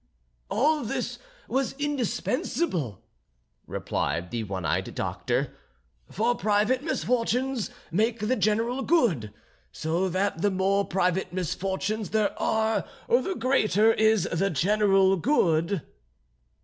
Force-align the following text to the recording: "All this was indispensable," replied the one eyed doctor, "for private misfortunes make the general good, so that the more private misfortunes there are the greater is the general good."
"All 0.49 0.83
this 0.83 1.19
was 1.47 1.73
indispensable," 1.73 3.03
replied 3.67 4.31
the 4.31 4.43
one 4.43 4.65
eyed 4.65 4.95
doctor, 4.95 5.53
"for 6.09 6.33
private 6.33 6.81
misfortunes 6.81 7.69
make 7.91 8.17
the 8.17 8.35
general 8.35 8.81
good, 8.81 9.31
so 9.71 10.09
that 10.09 10.41
the 10.41 10.49
more 10.49 10.85
private 10.87 11.31
misfortunes 11.31 12.09
there 12.09 12.33
are 12.41 12.83
the 13.07 13.35
greater 13.35 13.93
is 13.93 14.23
the 14.23 14.49
general 14.49 15.17
good." 15.17 15.83